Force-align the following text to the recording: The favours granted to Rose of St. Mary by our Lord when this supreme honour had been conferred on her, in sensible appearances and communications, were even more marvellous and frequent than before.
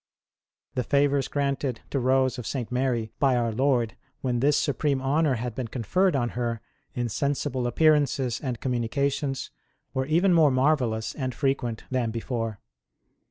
The 0.73 0.83
favours 0.83 1.27
granted 1.27 1.81
to 1.91 1.99
Rose 1.99 2.39
of 2.39 2.47
St. 2.47 2.71
Mary 2.71 3.11
by 3.19 3.35
our 3.35 3.51
Lord 3.51 3.95
when 4.21 4.39
this 4.39 4.57
supreme 4.57 4.99
honour 4.99 5.35
had 5.35 5.53
been 5.53 5.67
conferred 5.67 6.15
on 6.15 6.29
her, 6.29 6.59
in 6.95 7.07
sensible 7.07 7.67
appearances 7.67 8.41
and 8.41 8.59
communications, 8.59 9.51
were 9.93 10.07
even 10.07 10.33
more 10.33 10.49
marvellous 10.49 11.13
and 11.13 11.35
frequent 11.35 11.83
than 11.91 12.09
before. 12.09 12.59